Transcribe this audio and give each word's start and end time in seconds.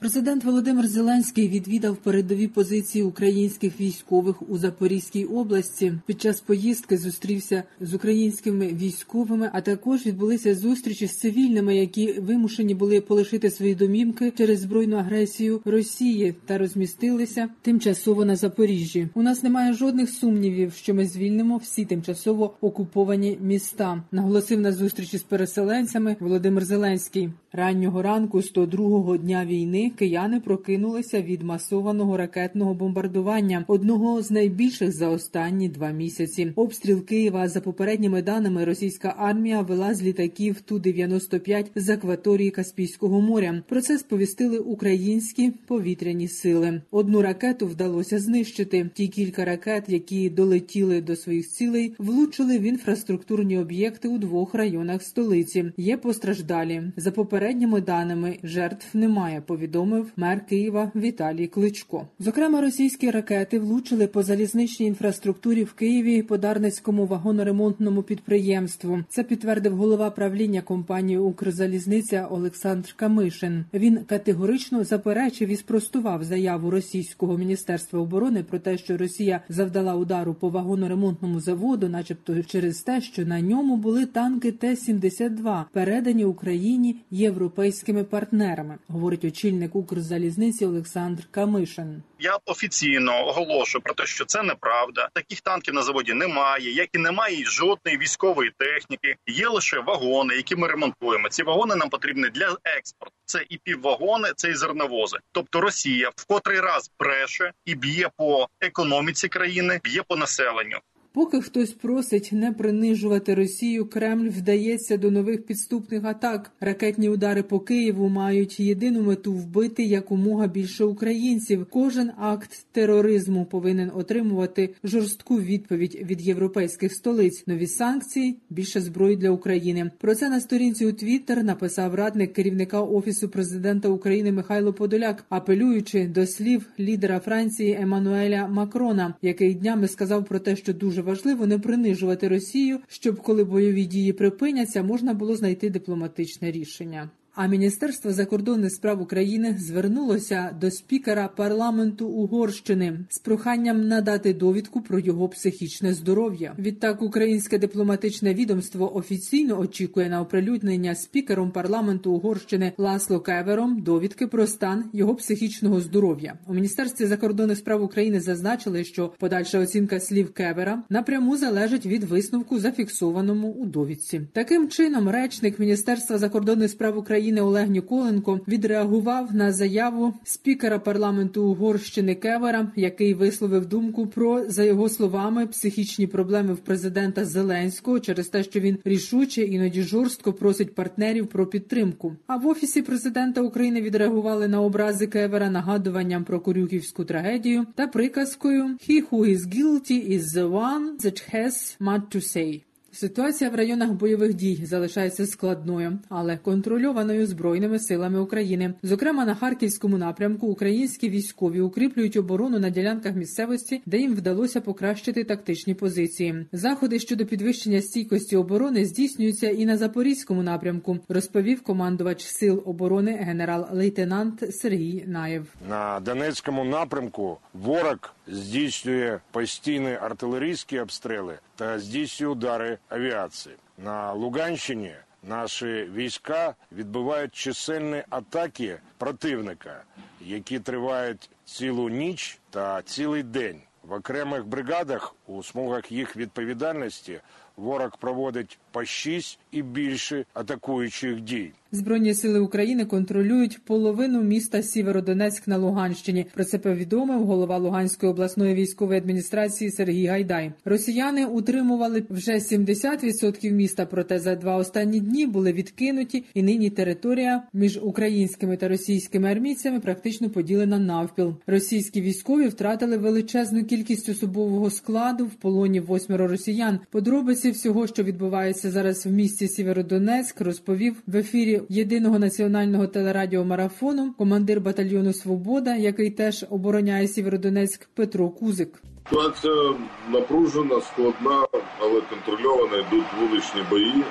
Президент 0.00 0.44
Володимир 0.44 0.88
Зеленський 0.88 1.48
відвідав 1.48 1.96
передові 1.96 2.46
позиції 2.46 3.04
українських 3.04 3.80
військових 3.80 4.50
у 4.50 4.58
Запорізькій 4.58 5.24
області. 5.24 5.92
Під 6.06 6.20
час 6.20 6.40
поїздки 6.40 6.98
зустрівся 6.98 7.62
з 7.80 7.94
українськими 7.94 8.66
військовими, 8.66 9.50
а 9.52 9.60
також 9.60 10.06
відбулися 10.06 10.54
зустрічі 10.54 11.06
з 11.06 11.16
цивільними, 11.16 11.76
які 11.76 12.12
вимушені 12.12 12.74
були 12.74 13.00
полишити 13.00 13.50
свої 13.50 13.74
домівки 13.74 14.32
через 14.36 14.60
збройну 14.60 14.96
агресію 14.96 15.60
Росії 15.64 16.34
та 16.46 16.58
розмістилися 16.58 17.48
тимчасово 17.62 18.24
на 18.24 18.36
Запоріжжі. 18.36 19.08
У 19.14 19.22
нас 19.22 19.42
немає 19.42 19.72
жодних 19.72 20.10
сумнівів, 20.10 20.72
що 20.72 20.94
ми 20.94 21.06
звільнимо 21.06 21.56
всі 21.56 21.84
тимчасово 21.84 22.54
окуповані 22.60 23.38
міста. 23.40 24.02
Наголосив 24.12 24.60
на 24.60 24.72
зустрічі 24.72 25.18
з 25.18 25.22
переселенцями 25.22 26.16
Володимир 26.20 26.64
Зеленський. 26.64 27.30
Раннього 27.56 28.02
ранку 28.02 28.38
102-го 28.38 29.16
дня 29.16 29.44
війни 29.46 29.92
кияни 29.98 30.40
прокинулися 30.40 31.22
від 31.22 31.42
масованого 31.42 32.16
ракетного 32.16 32.74
бомбардування, 32.74 33.64
одного 33.68 34.22
з 34.22 34.30
найбільших 34.30 34.92
за 34.92 35.08
останні 35.08 35.68
два 35.68 35.90
місяці. 35.90 36.52
Обстріл 36.56 37.04
Києва 37.04 37.48
за 37.48 37.60
попередніми 37.60 38.22
даними 38.22 38.64
російська 38.64 39.14
армія 39.18 39.60
вела 39.60 39.94
з 39.94 40.02
літаків 40.02 40.60
ту 40.60 40.78
95 40.78 41.70
з 41.74 41.88
акваторії 41.88 42.50
Каспійського 42.50 43.20
моря. 43.20 43.62
Про 43.68 43.80
це 43.80 43.98
сповістили 43.98 44.58
українські 44.58 45.52
повітряні 45.66 46.28
сили. 46.28 46.82
Одну 46.90 47.22
ракету 47.22 47.66
вдалося 47.66 48.18
знищити. 48.18 48.90
Ті 48.94 49.08
кілька 49.08 49.44
ракет, 49.44 49.84
які 49.88 50.30
долетіли 50.30 51.00
до 51.00 51.16
своїх 51.16 51.48
цілей, 51.48 51.94
влучили 51.98 52.58
в 52.58 52.62
інфраструктурні 52.62 53.58
об'єкти 53.58 54.08
у 54.08 54.18
двох 54.18 54.54
районах 54.54 55.02
столиці. 55.02 55.72
Є 55.76 55.96
постраждалі 55.96 56.82
за 56.96 57.10
попередніми 57.10 57.45
даними. 57.54 58.38
Жертв 58.42 58.86
немає. 58.94 59.42
Повідомив 59.46 60.12
мер 60.16 60.46
Києва 60.46 60.90
Віталій 60.96 61.46
Кличко. 61.46 62.06
Зокрема, 62.18 62.60
російські 62.60 63.10
ракети 63.10 63.58
влучили 63.58 64.06
по 64.06 64.22
залізничній 64.22 64.86
інфраструктурі 64.86 65.64
в 65.64 65.72
Києві 65.72 66.22
по 66.22 66.38
Дарницькому 66.38 67.06
вагоноремонтному 67.06 68.02
підприємству. 68.02 68.98
Це 69.08 69.22
підтвердив 69.22 69.76
голова 69.76 70.10
правління 70.10 70.60
компанії 70.60 71.18
Укрзалізниця 71.18 72.26
Олександр 72.30 72.94
Камишин. 72.96 73.64
Він 73.74 73.98
категорично 73.98 74.84
заперечив 74.84 75.48
і 75.48 75.56
спростував 75.56 76.24
заяву 76.24 76.70
російського 76.70 77.38
міністерства 77.38 78.00
оборони 78.00 78.42
про 78.42 78.58
те, 78.58 78.78
що 78.78 78.96
Росія 78.96 79.40
завдала 79.48 79.94
удару 79.94 80.34
по 80.34 80.48
вагоноремонтному 80.48 81.40
заводу, 81.40 81.88
начебто 81.88 82.42
через 82.42 82.80
те, 82.80 83.00
що 83.00 83.26
на 83.26 83.40
ньому 83.40 83.76
були 83.76 84.06
танки 84.06 84.52
Т-72, 84.52 85.64
передані 85.72 86.24
Україні 86.24 86.96
європейськими 87.36 88.04
партнерами. 88.04 88.78
Говорить 88.88 89.24
очільник 89.24 89.76
Укрзалізниці 89.76 90.66
Олександр 90.66 91.22
Камишин. 91.30 92.02
Я 92.18 92.38
офіційно 92.46 93.26
оголошую 93.26 93.82
про 93.82 93.94
те, 93.94 94.06
що 94.06 94.24
це 94.24 94.42
неправда. 94.42 95.08
Таких 95.12 95.40
танків 95.40 95.74
на 95.74 95.82
заводі 95.82 96.14
немає, 96.14 96.72
як 96.72 96.88
і 96.92 96.98
немає 96.98 97.44
жодної 97.44 97.98
військової 97.98 98.52
техніки. 98.58 99.16
Є 99.26 99.48
лише 99.48 99.80
вагони, 99.80 100.34
які 100.36 100.56
ми 100.56 100.68
ремонтуємо. 100.68 101.28
Ці 101.28 101.42
вагони 101.42 101.76
нам 101.76 101.88
потрібні 101.88 102.28
для 102.28 102.56
експорту. 102.64 103.14
Це 103.24 103.44
і 103.48 103.58
піввагони, 103.64 104.28
це 104.36 104.50
і 104.50 104.54
зерновози. 104.54 105.18
Тобто 105.32 105.60
Росія 105.60 106.10
в 106.16 106.26
котрий 106.26 106.60
раз 106.60 106.90
бреше 107.00 107.52
і 107.64 107.74
б'є 107.74 108.10
по 108.16 108.48
економіці 108.60 109.28
країни, 109.28 109.80
б'є 109.84 110.02
по 110.08 110.16
населенню. 110.16 110.78
Поки 111.16 111.40
хтось 111.40 111.70
просить 111.70 112.28
не 112.32 112.52
принижувати 112.52 113.34
Росію, 113.34 113.86
Кремль 113.86 114.28
вдається 114.28 114.96
до 114.96 115.10
нових 115.10 115.46
підступних 115.46 116.04
атак. 116.04 116.52
Ракетні 116.60 117.08
удари 117.08 117.42
по 117.42 117.60
Києву 117.60 118.08
мають 118.08 118.60
єдину 118.60 119.02
мету 119.02 119.32
вбити 119.32 119.82
якомога 119.82 120.46
більше 120.46 120.84
українців. 120.84 121.66
Кожен 121.70 122.10
акт 122.18 122.66
тероризму 122.72 123.44
повинен 123.44 123.90
отримувати 123.94 124.74
жорстку 124.84 125.40
відповідь 125.40 125.98
від 126.10 126.20
європейських 126.20 126.92
столиць. 126.92 127.46
Нові 127.46 127.66
санкції, 127.66 128.36
більше 128.50 128.80
зброї 128.80 129.16
для 129.16 129.30
України. 129.30 129.90
Про 129.98 130.14
це 130.14 130.28
на 130.28 130.40
сторінці 130.40 130.86
у 130.86 130.92
Твіттер 130.92 131.44
написав 131.44 131.94
радник 131.94 132.32
керівника 132.32 132.80
офісу 132.80 133.28
президента 133.28 133.88
України 133.88 134.32
Михайло 134.32 134.72
Подоляк, 134.72 135.24
апелюючи 135.28 136.06
до 136.06 136.26
слів 136.26 136.66
лідера 136.80 137.20
Франції 137.20 137.78
Еммануеля 137.80 138.46
Макрона, 138.48 139.14
який 139.22 139.54
днями 139.54 139.88
сказав 139.88 140.24
про 140.24 140.38
те, 140.38 140.56
що 140.56 140.74
дуже 140.74 141.05
важливо 141.06 141.46
не 141.46 141.58
принижувати 141.58 142.28
Росію, 142.28 142.80
щоб 142.88 143.20
коли 143.20 143.44
бойові 143.44 143.84
дії 143.84 144.12
припиняться, 144.12 144.82
можна 144.82 145.14
було 145.14 145.36
знайти 145.36 145.70
дипломатичне 145.70 146.50
рішення. 146.50 147.10
А 147.36 147.46
Міністерство 147.46 148.12
закордонних 148.12 148.72
справ 148.72 149.02
України 149.02 149.56
звернулося 149.58 150.56
до 150.60 150.70
спікера 150.70 151.28
парламенту 151.28 152.06
Угорщини 152.06 152.98
з 153.08 153.18
проханням 153.18 153.88
надати 153.88 154.34
довідку 154.34 154.80
про 154.80 154.98
його 154.98 155.28
психічне 155.28 155.94
здоров'я. 155.94 156.54
Відтак, 156.58 157.02
українське 157.02 157.58
дипломатичне 157.58 158.34
відомство 158.34 158.96
офіційно 158.96 159.60
очікує 159.60 160.08
на 160.08 160.20
оприлюднення 160.20 160.94
спікером 160.94 161.50
парламенту 161.50 162.12
Угорщини 162.12 162.72
Ласло 162.78 163.20
Кевером 163.20 163.82
довідки 163.82 164.26
про 164.26 164.46
стан 164.46 164.84
його 164.92 165.14
психічного 165.14 165.80
здоров'я. 165.80 166.38
У 166.46 166.54
міністерстві 166.54 167.06
закордонних 167.06 167.58
справ 167.58 167.82
України 167.82 168.20
зазначили, 168.20 168.84
що 168.84 169.12
подальша 169.18 169.58
оцінка 169.58 170.00
слів 170.00 170.32
Кевера 170.32 170.82
напряму 170.90 171.36
залежить 171.36 171.86
від 171.86 172.04
висновку, 172.04 172.58
зафіксованому 172.58 173.48
у 173.52 173.66
довідці. 173.66 174.20
Таким 174.32 174.68
чином, 174.68 175.08
речник 175.08 175.58
Міністерства 175.58 176.18
закордонних 176.18 176.70
справ 176.70 176.98
України. 176.98 177.25
України 177.26 177.40
Олег 177.40 177.70
Ніколенко 177.70 178.40
відреагував 178.48 179.34
на 179.34 179.52
заяву 179.52 180.14
спікера 180.24 180.78
парламенту 180.78 181.44
Угорщини 181.44 182.14
Кевера, 182.14 182.72
який 182.76 183.14
висловив 183.14 183.66
думку 183.66 184.06
про 184.06 184.44
за 184.50 184.64
його 184.64 184.88
словами 184.88 185.46
психічні 185.46 186.06
проблеми 186.06 186.54
в 186.54 186.58
президента 186.58 187.24
Зеленського 187.24 188.00
через 188.00 188.28
те, 188.28 188.42
що 188.42 188.60
він 188.60 188.78
рішуче 188.84 189.42
іноді 189.42 189.82
жорстко 189.82 190.32
просить 190.32 190.74
партнерів 190.74 191.26
про 191.26 191.46
підтримку. 191.46 192.16
А 192.26 192.36
в 192.36 192.46
офісі 192.46 192.82
президента 192.82 193.40
України 193.40 193.80
відреагували 193.80 194.48
на 194.48 194.60
образи 194.60 195.06
Кевера 195.06 195.50
нагадуванням 195.50 196.24
про 196.24 196.40
Корюківську 196.40 197.04
трагедію 197.04 197.66
та 197.74 197.86
приказкою 197.86 198.64
«He 198.88 199.08
who 199.10 199.26
is 199.26 199.38
guilty 199.38 200.18
is 200.18 200.22
the 200.22 200.50
one 200.50 201.04
that 201.04 201.34
has 201.34 201.80
much 201.80 202.02
to 202.14 202.20
say». 202.20 202.62
Ситуація 202.96 203.50
в 203.50 203.54
районах 203.54 203.90
бойових 203.92 204.34
дій 204.34 204.60
залишається 204.64 205.26
складною, 205.26 205.98
але 206.08 206.36
контрольованою 206.36 207.26
збройними 207.26 207.78
силами 207.78 208.20
України. 208.20 208.74
Зокрема, 208.82 209.24
на 209.24 209.34
харківському 209.34 209.98
напрямку 209.98 210.46
українські 210.46 211.08
військові 211.08 211.60
укріплюють 211.60 212.16
оборону 212.16 212.58
на 212.58 212.70
ділянках 212.70 213.14
місцевості, 213.14 213.82
де 213.86 213.98
їм 213.98 214.14
вдалося 214.14 214.60
покращити 214.60 215.24
тактичні 215.24 215.74
позиції. 215.74 216.46
Заходи 216.52 216.98
щодо 216.98 217.26
підвищення 217.26 217.82
стійкості 217.82 218.36
оборони 218.36 218.84
здійснюються 218.84 219.50
і 219.50 219.64
на 219.64 219.76
запорізькому 219.76 220.42
напрямку, 220.42 220.98
розповів 221.08 221.62
командувач 221.62 222.24
сил 222.24 222.62
оборони 222.66 223.12
генерал-лейтенант 223.12 224.54
Сергій 224.54 225.04
Наєв. 225.06 225.46
На 225.68 226.00
Донецькому 226.00 226.64
напрямку 226.64 227.38
ворог 227.54 228.15
здійснює 228.26 229.18
постійні 229.30 229.92
артилерійські 229.94 230.80
обстріли 230.80 231.38
та 231.56 231.78
здійснює 231.78 232.28
удари 232.30 232.78
авіації. 232.88 233.54
На 233.78 234.12
Луганщині 234.12 234.94
наші 235.22 235.90
війська 235.94 236.54
відбивають 236.72 237.34
чисельні 237.34 238.02
атаки 238.10 238.78
противника, 238.98 239.82
які 240.20 240.58
тривають 240.58 241.30
цілу 241.44 241.88
ніч 241.88 242.38
та 242.50 242.82
цілий 242.82 243.22
день. 243.22 243.60
В 243.82 243.92
окремих 243.92 244.46
бригадах 244.46 245.14
у 245.26 245.42
смугах 245.42 245.92
їх 245.92 246.16
відповідальності 246.16 247.20
ворог 247.56 247.98
проводить 247.98 248.58
по 248.70 248.84
6 248.84 249.38
і 249.50 249.62
більше 249.62 250.24
атакуючих 250.34 251.20
дій. 251.20 251.52
Збройні 251.76 252.14
сили 252.14 252.40
України 252.40 252.84
контролюють 252.84 253.58
половину 253.64 254.22
міста 254.22 254.62
Сєвєродонецьк 254.62 255.48
на 255.48 255.56
Луганщині. 255.56 256.26
Про 256.34 256.44
це 256.44 256.58
повідомив 256.58 257.24
голова 257.24 257.58
Луганської 257.58 258.12
обласної 258.12 258.54
військової 258.54 258.98
адміністрації 258.98 259.70
Сергій 259.70 260.06
Гайдай. 260.06 260.52
Росіяни 260.64 261.26
утримували 261.26 262.04
вже 262.10 262.32
70% 262.32 263.50
міста, 263.50 263.86
проте 263.86 264.18
за 264.18 264.34
два 264.34 264.56
останні 264.56 265.00
дні 265.00 265.26
були 265.26 265.52
відкинуті, 265.52 266.24
і 266.34 266.42
нині 266.42 266.70
територія 266.70 267.42
між 267.52 267.78
українськими 267.82 268.56
та 268.56 268.68
російськими 268.68 269.30
армійцями 269.30 269.80
практично 269.80 270.30
поділена 270.30 270.78
навпіл. 270.78 271.34
Російські 271.46 272.00
військові 272.00 272.48
втратили 272.48 272.96
величезну 272.96 273.64
кількість 273.64 274.08
особового 274.08 274.70
складу 274.70 275.26
в 275.26 275.34
полоні 275.34 275.80
восьмеро 275.80 276.28
росіян. 276.28 276.80
Подробиці 276.90 277.50
всього, 277.50 277.86
що 277.86 278.02
відбувається 278.02 278.70
зараз 278.70 279.06
в 279.06 279.10
місті 279.10 279.48
Сєвєродонецьк, 279.48 280.40
розповів 280.40 281.02
в 281.06 281.16
ефірі 281.16 281.60
єдиного 281.68 282.18
національного 282.18 282.86
телерадіомарафону 282.86 284.14
командир 284.18 284.60
батальйону 284.60 285.12
Свобода, 285.12 285.76
який 285.76 286.10
теж 286.10 286.46
обороняє 286.50 287.08
Сєвєродонецьк, 287.08 287.88
Петро 287.94 288.28
Кузик. 288.28 288.82
Ситуація 289.10 289.74
напружена, 290.12 290.80
складна, 290.80 291.46
але 291.80 292.00
контрольована. 292.00 292.76
Йдуть 292.76 293.06
вуличні 293.20 293.60
бої. 293.70 294.04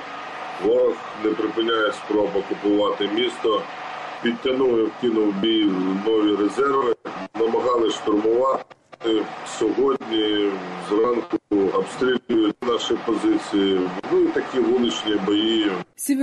Ворог 0.65 0.95
не 1.23 1.29
припиняє 1.29 1.91
спроб 1.91 2.29
окупувати 2.35 3.09
місто. 3.15 3.61
Підтягнув 4.23 4.79
і 4.79 4.83
вкинув 4.83 5.33
бій 5.41 5.71
нові 6.05 6.35
резерви, 6.35 6.95
намагались 7.39 7.93
штурмувати. 7.93 9.25
Сьогодні 9.59 10.51
зранку 10.89 11.37
обстрілюють 11.73 12.55
наші 12.61 12.93
позиції. 13.05 13.79
Ну 14.11 14.19
і 14.19 14.27
такі 14.27 14.59
вуличні 14.59 15.15
бої. 15.25 15.71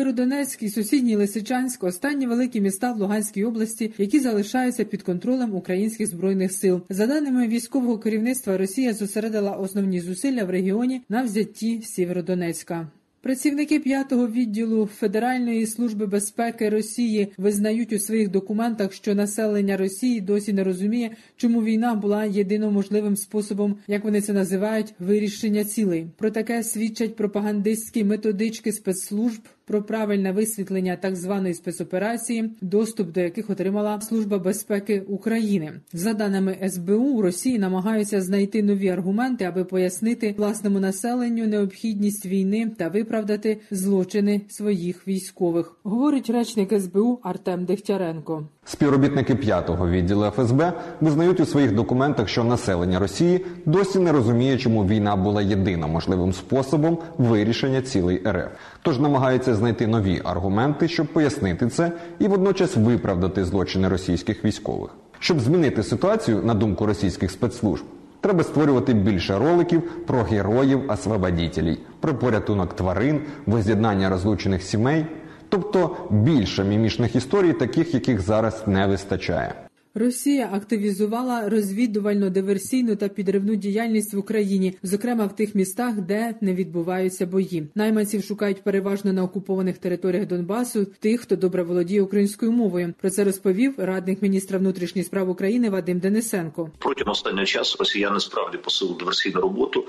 Сєвєродонецьк 0.03 0.63
і 0.63 0.69
сусідній 0.69 1.17
Лисичанськ– 1.17 1.85
останні 1.85 2.27
великі 2.27 2.61
міста 2.61 2.93
в 2.93 2.99
Луганській 2.99 3.45
області, 3.45 3.93
які 3.99 4.21
залишаються 4.21 4.85
під 4.85 5.03
контролем 5.03 5.55
українських 5.55 6.07
збройних 6.07 6.53
сил. 6.53 6.81
За 6.89 7.07
даними 7.07 7.49
військового 7.49 7.99
керівництва, 7.99 8.59
Росія 8.59 8.93
зосередила 8.93 9.53
основні 9.53 10.01
зусилля 10.01 10.45
в 10.45 10.51
регіоні 10.51 11.03
на 11.09 11.23
взятті 11.23 11.83
Сєвєродонецька. 11.83 12.89
Працівники 13.23 13.81
п'ятого 13.81 14.29
відділу 14.29 14.87
Федеральної 14.87 15.67
служби 15.67 16.07
безпеки 16.07 16.69
Росії 16.69 17.33
визнають 17.39 17.93
у 17.93 17.99
своїх 17.99 18.29
документах, 18.31 18.93
що 18.93 19.15
населення 19.15 19.77
Росії 19.77 20.21
досі 20.21 20.53
не 20.53 20.65
розуміє, 20.65 21.11
чому 21.37 21.63
війна 21.63 21.95
була 21.95 22.25
єдино 22.25 22.71
можливим 22.71 23.17
способом, 23.17 23.77
як 23.87 24.05
вони 24.05 24.21
це 24.21 24.33
називають, 24.33 24.95
вирішення 24.99 25.65
цілей. 25.65 26.07
Про 26.17 26.31
таке 26.31 26.63
свідчать 26.63 27.17
пропагандистські 27.17 28.05
методички 28.05 28.73
спецслужб 28.73 29.43
про 29.65 29.83
правильне 29.83 30.33
висвітлення 30.33 30.97
так 30.97 31.17
званої 31.17 31.55
спецоперації, 31.55 32.51
доступ 32.61 33.13
до 33.13 33.21
яких 33.21 33.51
отримала 33.51 34.01
Служба 34.01 34.39
безпеки 34.39 35.01
України. 35.01 35.73
За 35.93 36.13
даними 36.13 36.57
СБУ, 36.69 36.93
у 36.93 37.23
Росії 37.23 37.59
намагаються 37.59 38.21
знайти 38.21 38.63
нові 38.63 38.89
аргументи, 38.89 39.45
аби 39.45 39.65
пояснити 39.65 40.35
власному 40.39 40.81
населенню 40.81 41.47
необхідність 41.47 42.27
війни 42.27 42.71
та 42.79 42.89
виправдати 42.89 43.61
злочини 43.71 44.41
своїх 44.49 45.09
військових. 45.09 45.77
Говорить 45.83 46.31
речник 46.31 46.81
СБУ 46.81 47.19
Артем 47.23 47.65
Дегтяренко. 47.65 48.49
Співробітники 48.65 49.35
п'ятого 49.35 49.89
відділу 49.89 50.31
ФСБ 50.31 50.73
визнають 51.01 51.41
у 51.41 51.47
своїх 51.47 51.75
документах, 51.75 52.29
що 52.29 52.45
населення 52.45 52.99
Росії 52.99 53.47
досі 53.67 53.99
не 53.99 54.13
розуміє, 54.13 54.59
чому 54.59 54.87
війна 54.87 55.17
була 55.17 55.43
єдиним 55.43 55.91
можливим 55.91 56.33
способом 56.33 56.99
вирішення 57.19 57.83
цілей 57.83 58.23
РФ. 58.27 58.49
Тож 58.83 58.99
намагаються 58.99 59.52
знайти 59.55 59.87
нові 59.87 60.21
аргументи, 60.25 60.89
щоб 60.89 61.07
пояснити 61.07 61.69
це 61.69 61.93
і 62.19 62.29
водночас 62.29 62.77
виправдати 62.77 63.45
злочини 63.45 63.89
російських 63.89 64.45
військових. 64.45 64.91
Щоб 65.19 65.41
змінити 65.41 65.83
ситуацію, 65.83 66.43
на 66.45 66.55
думку 66.55 66.87
російських 66.87 67.31
спецслужб, 67.31 67.85
треба 68.21 68.45
створювати 68.45 68.95
більше 68.95 69.39
роликів 69.39 69.83
про 70.07 70.23
героїв 70.23 70.91
освободітелів 70.91 71.79
про 72.01 72.15
порятунок 72.15 72.75
тварин, 72.77 73.21
воз'єднання 73.47 74.11
розлучених 74.11 74.63
сімей, 74.63 75.07
тобто 75.49 75.97
більше 76.11 76.65
мімішних 76.65 77.17
історій, 77.17 77.53
таких 77.53 77.95
яких 77.95 78.21
зараз 78.21 78.63
не 78.67 78.87
вистачає. 78.87 79.55
Росія 79.95 80.51
активізувала 80.53 81.49
розвідувально 81.49 82.31
диверсійну 82.31 82.97
та 82.97 83.09
підривну 83.09 83.55
діяльність 83.55 84.15
в 84.15 84.19
Україні, 84.19 84.75
зокрема 84.83 85.27
в 85.27 85.37
тих 85.37 85.55
містах, 85.55 85.95
де 85.95 86.35
не 86.41 86.55
відбуваються 86.55 87.27
бої. 87.27 87.67
Найманців 87.75 88.25
шукають 88.25 88.65
переважно 88.65 89.13
на 89.13 89.23
окупованих 89.23 89.79
територіях 89.79 90.27
Донбасу, 90.27 90.85
тих, 90.85 91.21
хто 91.21 91.37
добре 91.37 91.63
володіє 91.63 92.03
українською 92.03 92.53
мовою. 92.53 92.95
Про 93.01 93.11
це 93.11 93.25
розповів 93.25 93.75
радник 93.79 94.23
міністра 94.23 94.59
внутрішніх 94.59 95.07
справ 95.07 95.31
України 95.31 95.71
Вадим 95.71 95.99
Денисенко. 95.99 96.71
Протягом 96.79 97.13
останнього 97.13 97.47
часу 97.47 97.77
росіяни 97.79 98.21
справді 98.21 98.59
посилили 98.59 98.99
диверсійну 98.99 99.41
роботу. 99.41 99.85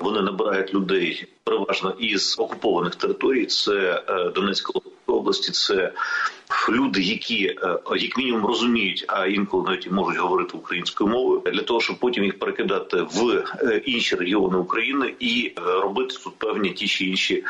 Вони 0.00 0.22
набирають 0.22 0.74
людей 0.74 1.26
переважно 1.44 1.96
із 1.98 2.36
окупованих 2.38 2.94
територій. 2.94 3.46
Це 3.46 4.04
е, 4.08 4.30
Донецька 4.34 4.72
області. 5.12 5.52
Це 5.52 5.92
люди, 6.68 7.02
які 7.02 7.46
е, 7.46 7.78
як 7.96 8.18
мінімум 8.18 8.46
розуміють, 8.46 9.04
а 9.08 9.26
інколи 9.26 9.64
навіть 9.64 9.90
можуть 9.90 10.20
говорити 10.20 10.56
українською 10.56 11.10
мовою 11.10 11.42
для 11.52 11.62
того, 11.62 11.80
щоб 11.80 11.98
потім 11.98 12.24
їх 12.24 12.38
перекидати 12.38 12.96
в 12.96 13.44
е, 13.62 13.82
інші 13.84 14.16
регіони 14.16 14.56
України 14.56 15.14
і 15.20 15.52
робити 15.82 16.14
тут 16.24 16.38
певні 16.38 16.70
ті 16.70 16.86
чи 16.86 17.04
інші, 17.04 17.44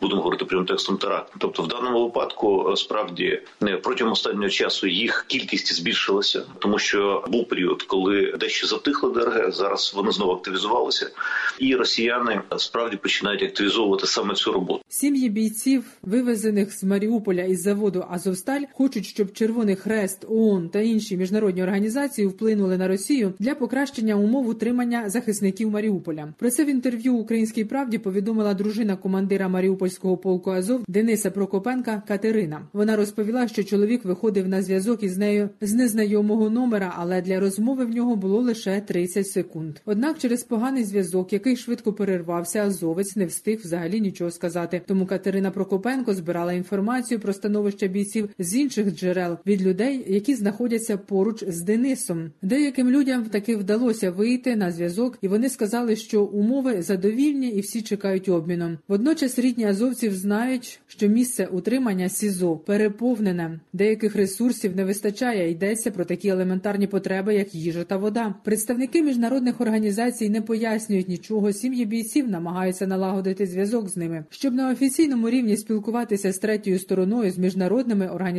будемо 0.00 0.20
говорити 0.20 0.44
прямим 0.44 0.66
текстом 0.66 0.96
теракт. 0.96 1.32
Тобто, 1.38 1.62
в 1.62 1.68
даному 1.68 2.04
випадку 2.04 2.74
справді 2.76 3.42
протягом 3.82 4.12
останнього 4.12 4.48
часу 4.48 4.86
їх 4.86 5.24
кількість 5.28 5.74
збільшилася, 5.74 6.42
тому 6.58 6.78
що 6.78 7.24
був 7.28 7.48
період, 7.48 7.82
коли 7.82 8.34
дещо 8.40 8.66
затихли 8.66 9.10
ДРГ. 9.10 9.52
Зараз 9.52 9.92
вони 9.96 10.12
знову 10.12 10.32
активізувалися, 10.32 11.10
і 11.58 11.76
росіяни 11.76 12.40
справді 12.56 12.96
починають 12.96 13.42
активізовувати 13.42 14.06
саме 14.06 14.34
цю 14.34 14.52
роботу. 14.52 14.82
Сім'ї 14.88 15.28
бійців, 15.28 15.84
вивезених 16.02 16.72
з 16.72 16.84
Маріуполя 16.84 17.42
із 17.42 17.62
заводу 17.62 18.04
Азовсталь, 18.10 18.51
хочуть, 18.72 19.06
щоб 19.06 19.32
Червоний 19.32 19.76
Хрест, 19.76 20.24
ООН 20.28 20.68
та 20.68 20.80
інші 20.80 21.16
міжнародні 21.16 21.62
організації 21.62 22.26
вплинули 22.26 22.78
на 22.78 22.88
Росію 22.88 23.32
для 23.38 23.54
покращення 23.54 24.14
умов 24.14 24.48
утримання 24.48 25.10
захисників 25.10 25.70
Маріуполя. 25.70 26.34
Про 26.38 26.50
це 26.50 26.64
в 26.64 26.68
інтерв'ю 26.68 27.14
Українській 27.14 27.64
правді 27.64 27.98
повідомила 27.98 28.54
дружина 28.54 28.96
командира 28.96 29.48
Маріупольського 29.48 30.16
полку 30.16 30.50
Азов 30.50 30.84
Дениса 30.88 31.30
Прокопенка 31.30 32.02
Катерина. 32.08 32.68
Вона 32.72 32.96
розповіла, 32.96 33.48
що 33.48 33.64
чоловік 33.64 34.04
виходив 34.04 34.48
на 34.48 34.62
зв'язок 34.62 35.02
із 35.02 35.18
нею 35.18 35.48
з 35.60 35.72
незнайомого 35.72 36.50
номера, 36.50 36.94
але 36.96 37.22
для 37.22 37.40
розмови 37.40 37.84
в 37.84 37.90
нього 37.90 38.16
було 38.16 38.40
лише 38.40 38.80
30 38.80 39.26
секунд. 39.26 39.76
Однак, 39.84 40.18
через 40.18 40.42
поганий 40.42 40.84
зв'язок, 40.84 41.32
який 41.32 41.56
швидко 41.56 41.92
перервався, 41.92 42.62
азовець 42.62 43.16
не 43.16 43.26
встиг 43.26 43.60
взагалі 43.64 44.00
нічого 44.00 44.30
сказати. 44.30 44.82
Тому 44.86 45.06
Катерина 45.06 45.50
Прокопенко 45.50 46.14
збирала 46.14 46.52
інформацію 46.52 47.20
про 47.20 47.32
становище 47.32 47.88
бійців 47.88 48.28
з 48.42 48.56
інших 48.56 48.94
джерел 48.94 49.38
від 49.46 49.62
людей, 49.62 50.04
які 50.08 50.34
знаходяться 50.34 50.96
поруч 50.96 51.44
з 51.46 51.62
Денисом. 51.62 52.30
Деяким 52.42 52.90
людям 52.90 53.24
таки 53.24 53.56
вдалося 53.56 54.10
вийти 54.10 54.56
на 54.56 54.72
зв'язок, 54.72 55.18
і 55.22 55.28
вони 55.28 55.48
сказали, 55.48 55.96
що 55.96 56.24
умови 56.24 56.82
задовільні 56.82 57.48
і 57.48 57.60
всі 57.60 57.82
чекають 57.82 58.28
обміну. 58.28 58.78
Водночас 58.88 59.38
рідні 59.38 59.64
азовців 59.64 60.14
знають, 60.14 60.80
що 60.86 61.08
місце 61.08 61.46
утримання 61.46 62.08
СІЗО 62.08 62.56
переповнене. 62.56 63.60
Деяких 63.72 64.16
ресурсів 64.16 64.76
не 64.76 64.84
вистачає. 64.84 65.50
Йдеться 65.50 65.90
про 65.90 66.04
такі 66.04 66.28
елементарні 66.28 66.86
потреби, 66.86 67.34
як 67.34 67.54
їжа 67.54 67.84
та 67.84 67.96
вода. 67.96 68.34
Представники 68.44 69.02
міжнародних 69.02 69.60
організацій 69.60 70.28
не 70.28 70.42
пояснюють 70.42 71.08
нічого. 71.08 71.52
Сім'ї 71.52 71.84
бійців 71.84 72.28
намагаються 72.28 72.86
налагодити 72.86 73.46
зв'язок 73.46 73.88
з 73.88 73.96
ними, 73.96 74.24
щоб 74.30 74.54
на 74.54 74.70
офіційному 74.70 75.30
рівні 75.30 75.56
спілкуватися 75.56 76.32
з 76.32 76.38
третьою 76.38 76.78
стороною 76.78 77.30
з 77.30 77.38
міжнародними 77.38 78.08
організаціями. 78.08 78.31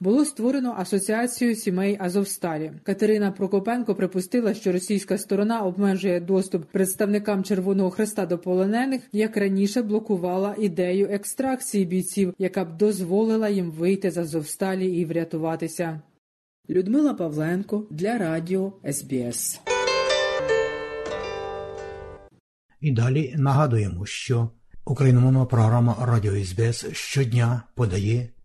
Було 0.00 0.24
створено 0.24 0.74
асоціацію 0.78 1.56
сімей 1.56 1.96
Азовсталі. 2.00 2.72
Катерина 2.82 3.32
Прокопенко 3.32 3.94
припустила, 3.94 4.54
що 4.54 4.72
російська 4.72 5.18
сторона 5.18 5.60
обмежує 5.60 6.20
доступ 6.20 6.64
представникам 6.64 7.44
Червоного 7.44 7.90
Хреста 7.90 8.26
до 8.26 8.38
полонених, 8.38 9.02
як 9.12 9.36
раніше 9.36 9.82
блокувала 9.82 10.54
ідею 10.58 11.08
екстракції 11.10 11.84
бійців, 11.84 12.34
яка 12.38 12.64
б 12.64 12.76
дозволила 12.76 13.48
їм 13.48 13.70
вийти 13.70 14.10
з 14.10 14.18
Азовсталі 14.18 14.86
і 14.96 15.04
врятуватися. 15.04 16.00
Людмила 16.70 17.14
Павленко 17.14 17.86
для 17.90 18.18
радіо 18.18 18.72
СБС. 18.92 19.60
І 22.80 22.92
далі 22.92 23.34
нагадуємо, 23.38 24.06
що 24.06 24.50
україномовна 24.84 25.44
програма 25.44 25.96
Радіо 26.00 26.44
СБС 26.44 26.86
щодня 26.92 27.62
подає 27.74 28.28